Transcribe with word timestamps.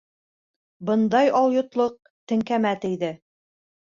Бындай 0.89 1.29
алйотлоҡ 1.41 1.97
теңкәмә 2.31 2.73
тейҙе. 2.87 3.11